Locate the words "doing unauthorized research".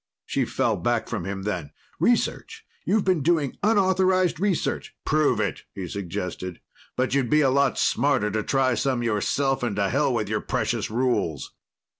3.21-4.95